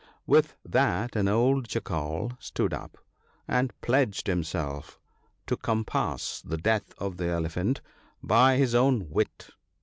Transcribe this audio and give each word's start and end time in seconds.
With 0.25 0.55
that 0.65 1.15
an 1.15 1.27
old 1.27 1.67
Jackal 1.67 2.31
stood 2.39 2.73
up, 2.73 2.97
and 3.47 3.71
pledged 3.81 4.25
himself 4.25 4.99
to 5.45 5.55
compass 5.55 6.41
the 6.41 6.57
death 6.57 6.95
of 6.97 7.17
the 7.17 7.27
Elephant 7.27 7.81
by 8.23 8.57
his 8.57 8.73
own 8.73 9.11
wit. 9.11 9.51